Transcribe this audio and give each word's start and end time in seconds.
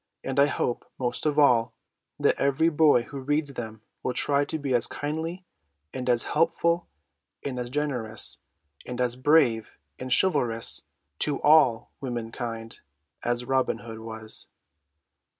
And 0.23 0.39
I 0.39 0.47
hope, 0.47 0.89
most 0.97 1.27
of 1.27 1.37
all, 1.37 1.75
that 2.19 2.39
every 2.41 2.69
boy 2.69 3.03
who 3.03 3.19
reads 3.19 3.53
them 3.53 3.83
will 4.01 4.15
try 4.15 4.43
to 4.45 4.57
be 4.57 4.73
as 4.73 4.87
kindly 4.87 5.45
and 5.93 6.09
as 6.09 6.23
helpful 6.23 6.87
and 7.45 7.59
as 7.59 7.69
generous 7.69 8.39
and 8.83 8.99
as 8.99 9.15
brave 9.15 9.77
and 9.99 10.11
chivalrous 10.11 10.85
to 11.19 11.39
all 11.43 11.91
woman 12.01 12.31
kind 12.31 12.79
as 13.21 13.45
Robin 13.45 13.77
Hood 13.77 13.99
was. 13.99 14.47